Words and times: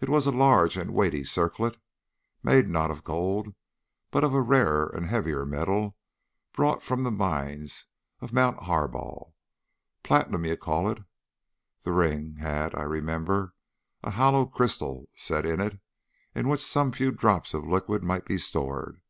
It 0.00 0.08
was 0.08 0.26
a 0.26 0.32
large 0.32 0.76
and 0.76 0.92
weighty 0.92 1.22
circlet, 1.24 1.76
made, 2.42 2.68
not 2.68 2.90
of 2.90 3.04
gold, 3.04 3.54
but 4.10 4.24
of 4.24 4.34
a 4.34 4.40
rarer 4.40 4.90
and 4.92 5.06
heavier 5.06 5.46
metal 5.46 5.96
brought 6.52 6.82
from 6.82 7.04
the 7.04 7.12
mines 7.12 7.86
of 8.20 8.32
Mount 8.32 8.58
Harbal. 8.64 9.32
Platinum, 10.02 10.44
you 10.44 10.56
call 10.56 10.90
it. 10.90 10.98
The 11.82 11.92
ring 11.92 12.38
had, 12.40 12.74
I 12.74 12.82
remembered, 12.82 13.52
a 14.02 14.10
hollow 14.10 14.44
crystal 14.46 15.08
set 15.14 15.46
in 15.46 15.60
it, 15.60 15.78
in 16.34 16.48
which 16.48 16.66
some 16.66 16.90
few 16.90 17.12
drops 17.12 17.54
of 17.54 17.64
liquid 17.64 18.02
might 18.02 18.24
be 18.26 18.38
stored. 18.38 19.00